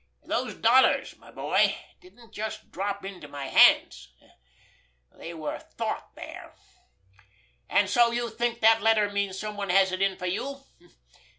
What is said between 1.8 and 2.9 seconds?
didn't just